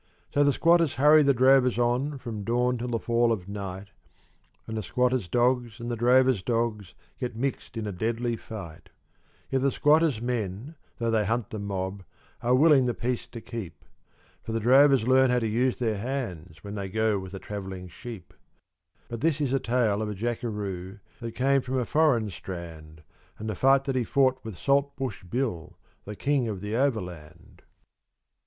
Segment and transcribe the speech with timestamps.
[0.33, 3.89] So the squatters hurry the drovers on from dawn till the fall of night,
[4.65, 8.89] And the squatters' dogs and the drovers' dogs get mixed in a deadly fight;
[9.51, 12.03] Yet the squatters' men, though they hunt the mob,
[12.41, 13.85] are willing the peace to keep,
[14.41, 17.87] For the drovers learn how to use their hands when they go with the travelling
[17.87, 18.33] sheep;
[19.07, 23.03] But this is a tale of a Jackeroo that came from a foreign strand,
[23.37, 27.61] And the fight that he fought with Saltbush Bill, the King of the Overland.